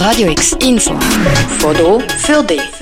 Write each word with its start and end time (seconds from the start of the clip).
Radio 0.00 0.30
X 0.30 0.52
Info. 0.62 0.98
Foto 1.58 2.00
für 2.00 2.42
dich. 2.42 2.72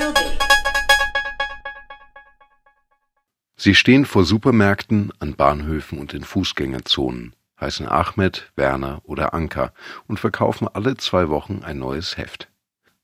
Sie 3.57 3.75
stehen 3.75 4.07
vor 4.07 4.25
Supermärkten, 4.25 5.13
an 5.19 5.35
Bahnhöfen 5.35 5.99
und 5.99 6.15
in 6.15 6.23
Fußgängerzonen, 6.23 7.35
heißen 7.61 7.89
Ahmed, 7.89 8.53
Werner 8.55 9.01
oder 9.03 9.35
Anka 9.35 9.73
und 10.07 10.21
verkaufen 10.21 10.69
alle 10.73 10.97
zwei 10.97 11.29
Wochen 11.29 11.63
ein 11.65 11.81
neues 11.81 12.17
Heft. 12.17 12.51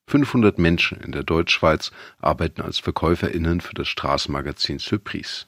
500 0.07 0.61
Menschen 0.61 1.01
in 1.01 1.11
der 1.11 1.25
Deutschschweiz 1.25 1.91
arbeiten 2.21 2.63
als 2.63 2.79
VerkäuferInnen 2.79 3.61
für 3.61 3.75
das 3.75 3.89
Straßenmagazin 3.89 4.79
Surprise. 4.79 5.47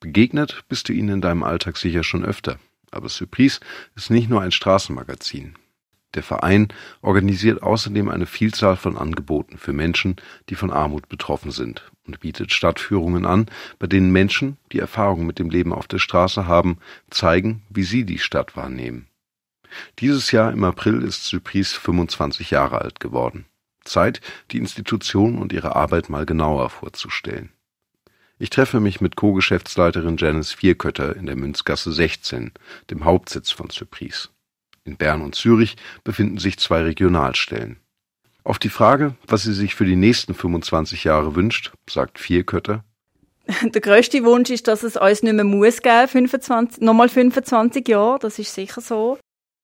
Begegnet 0.00 0.64
bist 0.70 0.88
du 0.88 0.94
ihnen 0.94 1.16
in 1.16 1.20
deinem 1.20 1.42
Alltag 1.42 1.76
sicher 1.76 2.02
schon 2.02 2.24
öfter, 2.24 2.58
aber 2.90 3.10
Surprise 3.10 3.60
ist 3.94 4.08
nicht 4.08 4.30
nur 4.30 4.40
ein 4.40 4.52
Straßenmagazin. 4.52 5.54
Der 6.14 6.22
Verein 6.24 6.68
organisiert 7.02 7.62
außerdem 7.62 8.08
eine 8.08 8.26
Vielzahl 8.26 8.76
von 8.76 8.96
Angeboten 8.96 9.58
für 9.58 9.72
Menschen, 9.72 10.16
die 10.48 10.56
von 10.56 10.72
Armut 10.72 11.08
betroffen 11.08 11.52
sind 11.52 11.90
und 12.04 12.18
bietet 12.20 12.52
Stadtführungen 12.52 13.26
an, 13.26 13.46
bei 13.78 13.86
denen 13.86 14.10
Menschen, 14.10 14.56
die 14.72 14.80
Erfahrung 14.80 15.24
mit 15.24 15.38
dem 15.38 15.50
Leben 15.50 15.72
auf 15.72 15.86
der 15.86 15.98
Straße 15.98 16.46
haben, 16.46 16.78
zeigen, 17.10 17.62
wie 17.70 17.84
sie 17.84 18.04
die 18.04 18.18
Stadt 18.18 18.56
wahrnehmen. 18.56 19.06
Dieses 20.00 20.32
Jahr 20.32 20.52
im 20.52 20.64
April 20.64 21.02
ist 21.02 21.24
Surprise 21.26 21.78
25 21.78 22.50
Jahre 22.50 22.80
alt 22.80 22.98
geworden. 22.98 23.46
Zeit, 23.84 24.20
die 24.50 24.58
Institution 24.58 25.38
und 25.38 25.52
ihre 25.52 25.76
Arbeit 25.76 26.08
mal 26.10 26.26
genauer 26.26 26.70
vorzustellen. 26.70 27.52
Ich 28.38 28.50
treffe 28.50 28.80
mich 28.80 29.00
mit 29.00 29.16
Co-Geschäftsleiterin 29.16 30.16
Janice 30.16 30.52
Vierkötter 30.52 31.14
in 31.14 31.26
der 31.26 31.36
Münzgasse 31.36 31.92
16, 31.92 32.52
dem 32.90 33.04
Hauptsitz 33.04 33.50
von 33.50 33.70
Surprise. 33.70 34.28
In 34.84 34.96
Bern 34.96 35.22
und 35.22 35.34
Zürich 35.34 35.76
befinden 36.04 36.38
sich 36.38 36.58
zwei 36.58 36.82
Regionalstellen. 36.82 37.78
Auf 38.44 38.58
die 38.58 38.70
Frage, 38.70 39.14
was 39.26 39.42
sie 39.42 39.52
sich 39.52 39.74
für 39.74 39.84
die 39.84 39.96
nächsten 39.96 40.34
25 40.34 41.04
Jahre 41.04 41.34
wünscht, 41.34 41.72
sagt 41.88 42.18
Vierkötter. 42.18 42.84
Der 43.62 43.80
grösste 43.80 44.24
Wunsch 44.24 44.50
ist, 44.50 44.68
dass 44.68 44.82
es 44.82 44.96
uns 44.96 45.22
nicht 45.22 45.34
mehr 45.34 45.44
muss 45.44 45.82
geben, 45.82 46.08
25, 46.08 46.82
nochmal 46.82 47.08
25 47.08 47.86
Jahre, 47.88 48.18
das 48.18 48.38
ist 48.38 48.54
sicher 48.54 48.80
so. 48.80 49.18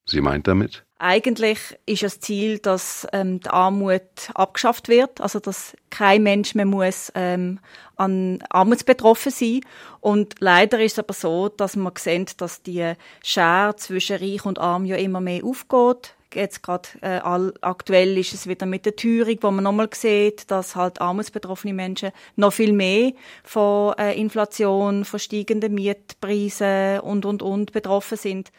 Sie 0.06 0.20
meint 0.20 0.46
damit? 0.46 0.85
Eigentlich 0.98 1.58
ist 1.84 2.02
das 2.02 2.20
Ziel, 2.20 2.58
dass 2.58 3.06
ähm, 3.12 3.40
die 3.40 3.50
Armut 3.50 4.30
abgeschafft 4.34 4.88
wird, 4.88 5.20
also 5.20 5.40
dass 5.40 5.76
kein 5.90 6.22
Mensch 6.22 6.54
mehr 6.54 6.64
muss 6.64 7.12
ähm, 7.14 7.60
an 7.96 8.42
Armut 8.48 8.86
betroffen 8.86 9.30
sein. 9.30 9.60
Und 10.00 10.36
leider 10.38 10.80
ist 10.80 10.92
es 10.92 10.98
aber 10.98 11.12
so, 11.12 11.50
dass 11.50 11.76
man 11.76 11.92
sehen, 11.98 12.24
dass 12.38 12.62
die 12.62 12.94
Schere 13.22 13.76
zwischen 13.76 14.16
Reich 14.16 14.46
und 14.46 14.58
Arm 14.58 14.86
ja 14.86 14.96
immer 14.96 15.20
mehr 15.20 15.44
aufgeht. 15.44 16.14
Jetzt 16.32 16.62
gerade 16.62 16.88
äh, 17.02 17.20
aktuell 17.60 18.16
ist 18.16 18.32
es 18.32 18.46
wieder 18.46 18.64
mit 18.64 18.86
der 18.86 18.96
Teuerung, 18.96 19.36
wo 19.42 19.50
man 19.50 19.64
nochmal 19.64 19.90
sieht, 19.92 20.50
dass 20.50 20.76
halt 20.76 21.00
armutsbetroffene 21.00 21.74
Menschen 21.74 22.10
noch 22.36 22.54
viel 22.54 22.72
mehr 22.72 23.12
von 23.44 23.94
äh, 23.98 24.18
Inflation, 24.18 25.04
von 25.04 25.20
steigenden 25.20 25.74
Mietpreisen 25.74 27.00
und 27.00 27.26
und 27.26 27.42
und 27.42 27.72
betroffen 27.72 28.16
sind. 28.16 28.50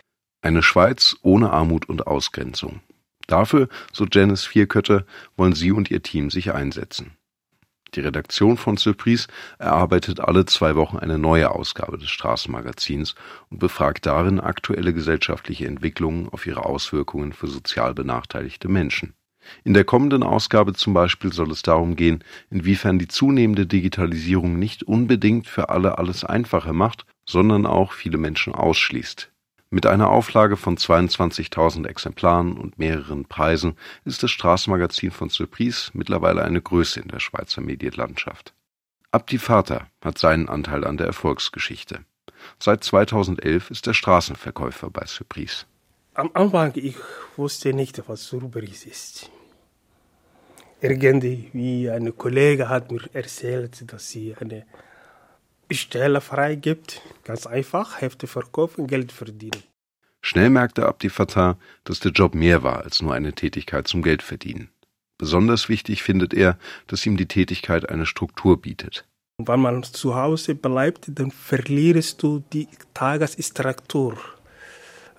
Eine 0.48 0.64
Schweiz 0.64 1.18
ohne 1.24 1.50
Armut 1.50 1.90
und 1.90 2.08
Ausgrenzung. 2.08 2.80
Dafür, 3.28 3.68
so 3.92 4.06
Janice 4.10 4.46
Vierkötter, 4.46 5.04
wollen 5.36 5.52
sie 5.52 5.74
und 5.74 5.92
ihr 5.92 6.02
Team 6.02 6.30
sich 6.30 6.54
einsetzen. 6.54 7.18
Die 7.96 8.00
Redaktion 8.00 8.56
von 8.56 8.78
Surprise 8.78 9.28
erarbeitet 9.60 10.22
alle 10.22 10.46
zwei 10.46 10.78
Wochen 10.78 11.00
eine 11.00 11.18
neue 11.18 11.52
Ausgabe 11.52 11.98
des 11.98 12.10
Straßenmagazins 12.10 13.16
und 13.50 13.60
befragt 13.60 14.06
darin 14.06 14.40
aktuelle 14.40 14.94
gesellschaftliche 14.94 15.68
Entwicklungen 15.68 16.30
auf 16.30 16.48
ihre 16.48 16.64
Auswirkungen 16.64 17.34
für 17.34 17.48
sozial 17.48 17.94
benachteiligte 17.94 18.70
Menschen. 18.70 19.16
In 19.66 19.74
der 19.74 19.84
kommenden 19.84 20.24
Ausgabe 20.24 20.72
zum 20.72 20.94
Beispiel 20.94 21.34
soll 21.34 21.52
es 21.52 21.62
darum 21.62 21.98
gehen, 21.98 22.24
inwiefern 22.50 23.00
die 23.00 23.10
zunehmende 23.10 23.68
Digitalisierung 23.68 24.58
nicht 24.58 24.84
unbedingt 24.84 25.46
für 25.46 25.68
alle 25.68 25.98
alles 25.98 26.24
einfacher 26.24 26.72
macht, 26.72 27.06
sondern 27.26 27.66
auch 27.66 27.92
viele 27.92 28.18
Menschen 28.18 28.56
ausschließt. 28.56 29.30
Mit 29.70 29.86
einer 29.86 30.10
Auflage 30.10 30.56
von 30.56 30.78
22.000 30.78 31.88
Exemplaren 31.88 32.58
und 32.58 32.80
mehreren 32.80 33.26
Preisen 33.26 33.76
ist 34.06 34.24
das 34.24 34.32
Straßenmagazin 34.32 35.12
von 35.12 35.30
Surprise 35.30 35.92
mittlerweile 35.94 36.44
eine 36.44 36.62
Größe 36.62 37.02
in 37.02 37.10
der 37.10 37.20
Schweizer 37.20 37.60
Medienlandschaft. 37.60 38.54
Abdi 39.12 39.38
Vater 39.38 39.88
hat 40.02 40.18
seinen 40.18 40.48
Anteil 40.48 40.86
an 40.86 40.96
der 40.96 41.08
Erfolgsgeschichte. 41.08 42.06
Seit 42.60 42.84
2011 42.84 43.72
ist 43.72 43.88
er 43.88 43.94
Straßenverkäufer 43.94 44.90
bei 44.90 45.06
Surprise. 45.06 45.66
Am 46.14 46.32
Anfang 46.34 46.72
ich 46.76 46.96
wusste 47.36 47.74
nicht, 47.74 48.02
was 48.08 48.24
Surprise 48.24 48.88
ist. 48.88 49.30
Irgendwie 50.80 51.90
ein 51.90 52.16
Kollege 52.18 52.70
hat 52.70 52.92
mir 52.92 53.02
erzählt, 53.14 53.92
dass 53.92 54.10
sie 54.10 54.36
eine 54.40 54.66
Stelle 55.76 56.22
freigibt. 56.22 57.02
Ganz 57.24 57.46
einfach, 57.46 58.02
Hefte 58.02 58.28
verkaufen, 58.28 58.88
Geld 58.88 59.12
verdienen. 59.12 59.64
Schnell 60.22 60.50
merkte 60.50 60.86
Abdi 60.88 61.10
Fatah, 61.10 61.58
dass 61.84 62.00
der 62.00 62.12
Job 62.12 62.36
mehr 62.36 62.64
war 62.64 62.84
als 62.84 63.02
nur 63.02 63.14
eine 63.14 63.34
Tätigkeit 63.34 63.88
zum 63.88 64.02
Geldverdienen. 64.02 64.70
Besonders 65.18 65.70
wichtig 65.70 66.04
findet 66.04 66.34
er, 66.34 66.58
dass 66.88 67.06
ihm 67.06 67.18
die 67.18 67.28
Tätigkeit 67.28 67.90
eine 67.90 68.06
Struktur 68.06 68.62
bietet. 68.62 69.06
Wenn 69.40 69.60
man 69.60 69.84
zu 69.84 70.16
Hause 70.16 70.56
bleibt, 70.56 71.06
dann 71.08 71.32
verlierst 71.32 72.22
du 72.24 72.44
die 72.52 72.68
Tagesstruktur. 72.94 74.18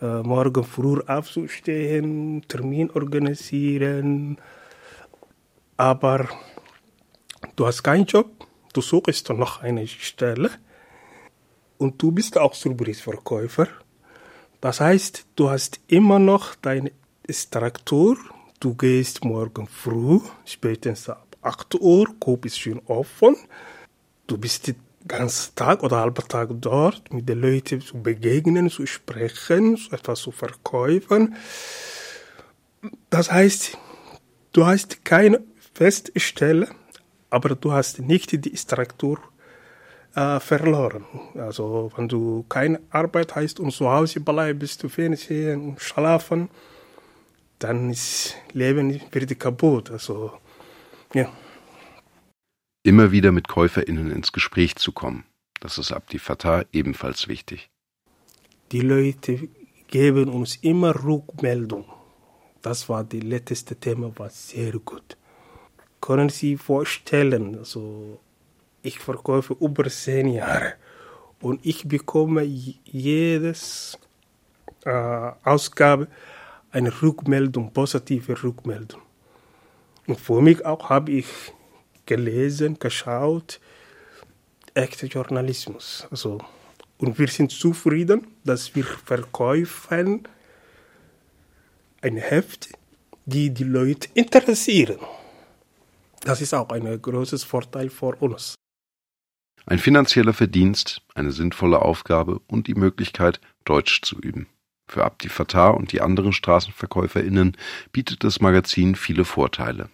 Äh, 0.01 0.23
morgen 0.23 0.63
früh 0.65 1.01
aufzustehen, 1.07 2.43
Termin 2.47 2.91
organisieren, 2.91 4.39
aber 5.77 6.29
du 7.57 7.67
hast 7.67 7.83
keinen 7.83 8.07
Job, 8.07 8.38
du 8.73 8.81
suchst 8.81 9.29
noch 9.31 9.63
eine 9.63 9.87
Stelle 9.87 10.51
und 11.79 12.01
du 12.03 12.11
bist 12.13 12.37
auch 12.37 12.55
Surprise-Verkäufer. 12.55 13.69
Das 14.61 14.81
heißt, 14.81 15.27
du 15.37 15.51
hast 15.51 15.81
immer 15.87 16.19
noch 16.19 16.55
deine 16.57 16.93
Struktur. 17.29 18.17
Du 18.61 18.75
gehst 18.75 19.25
morgen 19.25 19.69
früh, 19.69 20.21
spätestens 20.45 21.11
ab 21.11 21.37
8 21.43 21.77
Uhr, 21.77 22.09
Coop 22.19 22.45
ist 22.45 22.59
schön 22.59 22.81
offen. 22.87 23.37
Du 24.27 24.37
bist 24.37 24.67
den 24.67 24.77
ganzen 25.07 25.55
Tag 25.55 25.83
oder 25.83 25.99
halben 25.99 26.27
Tag 26.27 26.51
dort, 26.55 27.13
mit 27.13 27.29
den 27.29 27.41
Leuten 27.41 27.81
zu 27.81 28.03
begegnen, 28.03 28.69
zu 28.69 28.85
sprechen, 28.87 29.79
etwas 29.91 30.21
zu 30.21 30.33
verkaufen. 30.33 31.37
Das 33.11 33.31
heißt, 33.31 33.79
du 34.53 34.67
hast 34.67 35.05
keine 35.05 35.41
feste 35.75 36.19
Stelle, 36.19 36.69
aber 37.31 37.55
du 37.55 37.73
hast 37.73 38.01
nicht 38.01 38.45
die 38.45 38.57
Struktur 38.57 39.19
äh, 40.15 40.41
verloren. 40.41 41.05
Also 41.35 41.91
wenn 41.97 42.09
du 42.09 42.45
keine 42.49 42.81
Arbeit 42.91 43.35
hast 43.35 43.61
und 43.61 43.73
zu 43.73 43.91
Hause 43.91 44.21
bleibst, 44.21 44.83
du 44.83 44.89
Fernsehen 44.89 45.61
und 45.61 45.81
schlafen, 45.81 46.49
dann 47.59 47.91
ist 47.91 48.37
Leben 48.53 49.01
wird 49.11 49.39
kaputt. 49.39 49.91
Also 49.91 50.33
ja. 51.15 51.31
Immer 52.83 53.11
wieder 53.13 53.33
mit 53.33 53.49
KäuferInnen 53.49 54.11
ins 54.11 54.33
Gespräch 54.33 54.77
zu 54.77 54.93
kommen, 54.93 55.25
das 55.61 55.79
ist 55.79 55.93
Abdi 55.93 56.19
Fatah 56.19 56.65
ebenfalls 56.73 57.29
wichtig. 57.29 57.71
Die 58.73 58.81
Leute 58.81 59.49
geben 59.89 60.29
uns 60.29 60.57
immer 60.57 60.95
Rückmeldung. 61.05 61.87
Das 62.63 62.89
war 62.89 63.05
das 63.05 63.23
letzte 63.23 63.77
Thema, 63.77 64.13
war 64.19 64.31
sehr 64.31 64.73
gut 64.73 65.17
können 66.01 66.29
Sie 66.29 66.57
vorstellen, 66.57 67.59
also 67.59 68.21
ich 68.83 68.99
verkaufe 68.99 69.57
über 69.61 69.89
zehn 69.89 70.29
Jahre 70.29 70.75
und 71.41 71.65
ich 71.65 71.87
bekomme 71.87 72.43
jedes 72.43 73.99
äh, 74.85 74.91
Ausgabe 75.45 76.09
eine 76.71 77.03
Rückmeldung, 77.03 77.73
positive 77.73 78.43
Rückmeldung. 78.43 79.03
Und 80.07 80.21
für 80.21 80.41
mich 80.41 80.65
auch 80.65 80.89
habe 80.89 81.13
ich 81.13 81.27
gelesen, 82.07 82.79
geschaut, 82.79 83.61
echter 84.75 85.07
Journalismus. 85.07 86.07
Also, 86.11 86.39
und 86.99 87.19
wir 87.19 87.29
sind 87.29 87.53
zufrieden, 87.53 88.27
dass 88.45 88.75
wir 88.75 88.85
verkaufen 88.85 90.27
ein 92.01 92.17
Heft, 92.17 92.71
die 93.27 93.51
die 93.51 93.65
Leute 93.65 94.09
interessieren. 94.15 94.99
Das 96.23 96.41
ist 96.41 96.55
auch 96.55 96.69
ein 96.71 97.01
großes 97.01 97.45
Vorteil 97.45 97.91
für 97.91 98.17
uns. 98.17 98.55
Ein 99.67 99.79
finanzieller 99.79 100.33
Verdienst, 100.33 101.03
eine 101.15 101.31
sinnvolle 101.31 101.83
Aufgabe 101.83 102.41
und 102.47 102.67
die 102.69 102.75
Möglichkeit, 102.75 103.41
Deutsch 103.65 104.01
zu 104.03 104.19
üben. 104.19 104.47
Für 104.87 105.05
Abdi 105.05 105.29
Fatah 105.29 105.69
und 105.71 105.93
die 105.93 106.01
anderen 106.01 106.33
StraßenverkäuferInnen 106.33 107.57
bietet 107.93 108.25
das 108.25 108.41
Magazin 108.41 108.95
viele 108.95 109.27
Vorteile. 109.27 109.91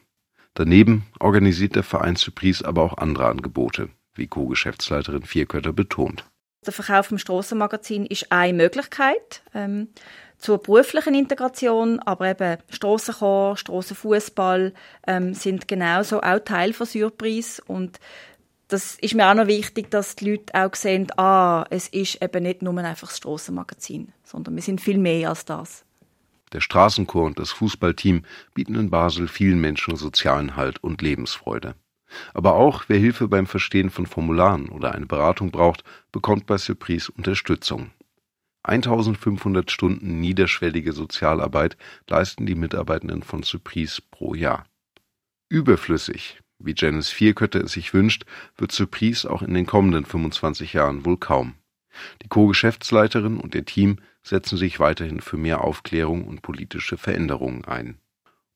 Daneben 0.55 1.07
organisiert 1.19 1.75
der 1.75 1.83
Verein 1.83 2.15
Surprise 2.15 2.65
aber 2.65 2.83
auch 2.83 2.99
andere 2.99 3.27
Angebote, 3.27 3.89
wie 4.15 4.29
Co-Geschäftsleiterin 4.29 5.25
Vierkötter 5.25 5.73
betont. 5.73 6.25
Der 6.65 6.73
Verkauf 6.73 7.11
im 7.11 7.19
Strassenmagazin 7.19 8.07
ist 8.07 8.31
eine 8.31 8.55
Möglichkeit. 8.55 9.43
Ähm, 9.53 9.89
zur 10.45 10.59
beruflichen 10.59 11.15
Integration, 11.15 12.01
aber 12.01 12.29
eben 12.29 12.59
Strassenchor, 12.69 13.57
Strassenfußball 13.57 14.75
ähm, 15.07 15.33
sind 15.33 15.67
genauso 15.67 16.21
auch 16.21 16.39
Teil 16.41 16.75
von 16.75 16.87
Surprise 16.87 17.63
und 17.67 17.99
das 18.69 18.97
ist 18.97 19.15
mir 19.15 19.27
auch 19.27 19.35
noch 19.35 19.47
wichtig, 19.47 19.91
dass 19.91 20.17
die 20.17 20.33
Leute 20.33 20.53
auch 20.53 20.75
sehen, 20.75 21.07
ah, 21.17 21.65
es 21.71 21.89
ist 21.89 22.23
eben 22.23 22.43
nicht 22.43 22.61
nur 22.61 22.77
einfach 22.77 23.09
das 23.09 23.17
Strassenmagazin, 23.17 24.13
sondern 24.23 24.55
wir 24.55 24.63
sind 24.63 24.83
viel 24.83 24.99
mehr 24.99 25.31
als 25.31 25.47
das. 25.47 25.87
Der 26.53 26.61
Straßenchor 26.61 27.25
und 27.25 27.39
das 27.39 27.51
Fußballteam 27.53 28.25
bieten 28.53 28.75
in 28.75 28.91
Basel 28.91 29.29
vielen 29.29 29.63
Menschen 29.63 29.97
sozialen 29.97 30.57
Halt 30.57 30.85
und 30.85 31.01
Lebensfreude. 31.01 31.75
Aber 32.35 32.57
auch 32.57 32.85
wer 32.89 32.99
Hilfe 32.99 33.29
beim 33.29 33.47
Verstehen 33.47 33.89
von 33.89 34.05
Formularen 34.05 34.69
oder 34.69 34.95
eine 34.95 35.07
Beratung 35.07 35.51
braucht, 35.51 35.85
bekommt 36.13 36.45
bei 36.45 36.59
Surprise 36.59 37.11
Unterstützung. 37.17 37.93
1500 38.65 39.71
Stunden 39.71 40.21
niederschwellige 40.21 40.93
Sozialarbeit 40.93 41.77
leisten 42.09 42.47
die 42.47 42.55
Mitarbeitenden 42.55 43.23
von 43.23 43.43
Surprise 43.43 44.03
pro 44.11 44.35
Jahr. 44.35 44.65
Überflüssig, 45.49 46.41
wie 46.59 46.75
Janice 46.77 47.11
Vierkötte 47.11 47.59
es 47.59 47.73
sich 47.73 47.93
wünscht, 47.93 48.25
wird 48.57 48.73
Surprise 48.73 49.31
auch 49.31 49.43
in 49.43 49.55
den 49.55 49.67
kommenden 49.67 50.07
25 50.07 50.73
Jahren 50.73 51.05
wohl 51.05 51.19
kaum. 51.19 51.55
Die 52.23 52.29
Co-Geschäftsleiterin 52.29 53.39
und 53.39 53.55
ihr 53.55 53.65
Team 53.65 53.99
setzen 54.23 54.57
sich 54.57 54.81
weiterhin 54.81 55.21
für 55.21 55.37
mehr 55.37 55.63
Aufklärung 55.63 56.25
und 56.25 56.43
politische 56.43 56.97
Veränderungen 56.97 57.65
ein. 57.67 57.99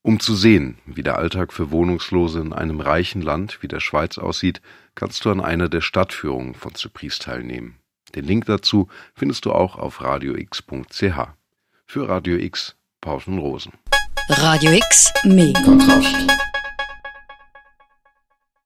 Um 0.02 0.20
zu 0.20 0.34
sehen, 0.34 0.78
wie 0.86 1.02
der 1.02 1.18
Alltag 1.18 1.52
für 1.52 1.70
Wohnungslose 1.70 2.40
in 2.40 2.52
einem 2.52 2.80
reichen 2.80 3.20
Land 3.20 3.62
wie 3.62 3.68
der 3.68 3.80
Schweiz 3.80 4.16
aussieht, 4.16 4.62
kannst 4.94 5.24
du 5.24 5.30
an 5.30 5.40
einer 5.40 5.68
der 5.68 5.82
Stadtführungen 5.82 6.54
von 6.54 6.74
Surprise 6.74 7.18
teilnehmen. 7.18 7.76
Den 8.14 8.24
Link 8.24 8.46
dazu 8.46 8.88
findest 9.14 9.44
du 9.44 9.52
auch 9.52 9.76
auf 9.76 10.02
radiox.ch. 10.02 11.02
Für 11.86 12.08
Radio 12.08 12.36
X, 12.36 12.76
Pausen 13.00 13.38
Rosen. 13.38 13.72
Radio 14.28 14.72
X, 14.72 15.12
mehr 15.24 15.52
Kontrast. 15.64 16.14